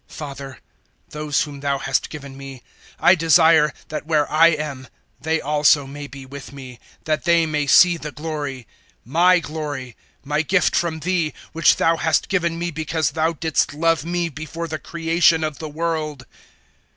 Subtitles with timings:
[0.09, 0.59] 017:024 "Father,
[1.09, 2.63] those whom Thou hast given me
[2.99, 4.87] I desire that where I am
[5.21, 8.65] they also may be with me, that they may see the glory
[9.05, 14.03] my glory my gift from Thee, which Thou hast given me because Thou didst love
[14.03, 16.25] me before the creation of the world.